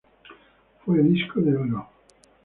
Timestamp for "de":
1.41-1.55